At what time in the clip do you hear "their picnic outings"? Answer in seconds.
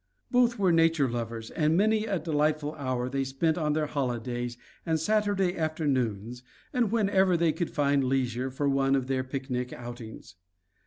9.05-10.37